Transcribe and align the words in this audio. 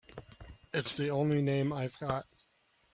It's 0.73 0.95
the 0.95 1.11
only 1.11 1.43
name 1.43 1.71
I've 1.71 1.99
got. 1.99 2.25